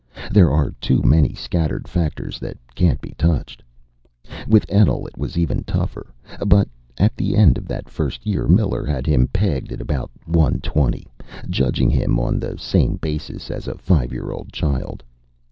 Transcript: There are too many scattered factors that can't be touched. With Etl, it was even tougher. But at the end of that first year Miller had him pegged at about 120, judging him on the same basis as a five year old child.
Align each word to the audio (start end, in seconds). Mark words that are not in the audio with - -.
There 0.31 0.49
are 0.49 0.71
too 0.81 1.03
many 1.03 1.35
scattered 1.35 1.87
factors 1.87 2.39
that 2.39 2.57
can't 2.73 2.99
be 3.01 3.13
touched. 3.19 3.61
With 4.47 4.65
Etl, 4.67 5.05
it 5.05 5.15
was 5.15 5.37
even 5.37 5.63
tougher. 5.63 6.11
But 6.43 6.67
at 6.97 7.15
the 7.15 7.35
end 7.35 7.55
of 7.55 7.67
that 7.67 7.87
first 7.87 8.25
year 8.25 8.47
Miller 8.47 8.83
had 8.83 9.05
him 9.05 9.27
pegged 9.27 9.71
at 9.71 9.79
about 9.79 10.09
120, 10.25 11.05
judging 11.51 11.91
him 11.91 12.19
on 12.19 12.39
the 12.39 12.57
same 12.57 12.95
basis 12.95 13.51
as 13.51 13.67
a 13.67 13.77
five 13.77 14.11
year 14.11 14.31
old 14.31 14.51
child. 14.51 15.03